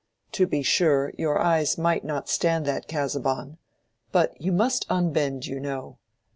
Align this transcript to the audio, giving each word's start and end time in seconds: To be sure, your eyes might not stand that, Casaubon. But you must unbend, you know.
To 0.31 0.47
be 0.47 0.63
sure, 0.63 1.13
your 1.19 1.37
eyes 1.37 1.77
might 1.77 2.03
not 2.03 2.27
stand 2.27 2.65
that, 2.65 2.87
Casaubon. 2.87 3.59
But 4.11 4.33
you 4.41 4.51
must 4.51 4.87
unbend, 4.89 5.45
you 5.45 5.59
know. 5.59 5.99